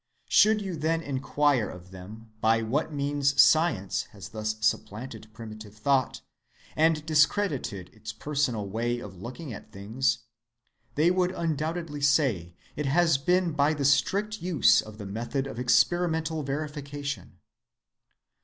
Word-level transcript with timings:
Should 0.29 0.63
you 0.63 0.75
then 0.75 1.03
inquire 1.03 1.69
of 1.69 1.91
them 1.91 2.31
by 2.41 2.63
what 2.63 2.91
means 2.91 3.39
science 3.39 4.05
has 4.13 4.29
thus 4.29 4.55
supplanted 4.59 5.27
primitive 5.31 5.75
thought, 5.75 6.21
and 6.75 7.05
discredited 7.05 7.91
its 7.93 8.11
personal 8.11 8.67
way 8.67 8.97
of 8.99 9.21
looking 9.21 9.53
at 9.53 9.71
things, 9.71 10.23
they 10.95 11.11
would 11.11 11.29
undoubtedly 11.29 12.01
say 12.01 12.55
it 12.75 12.87
has 12.87 13.19
been 13.19 13.51
by 13.51 13.75
the 13.75 13.85
strict 13.85 14.41
use 14.41 14.81
of 14.81 14.97
the 14.97 15.05
method 15.05 15.45
of 15.45 15.59
experimental 15.59 16.41
verification. 16.41 17.37